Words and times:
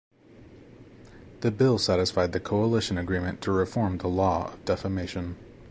The 1.41 1.51
bill 1.51 1.77
satisfied 1.77 2.31
the 2.31 2.39
coalition 2.39 2.97
agreement 2.97 3.39
to 3.41 3.51
reform 3.51 3.99
the 3.99 4.07
law 4.07 4.51
of 4.53 4.65
defamation. 4.65 5.35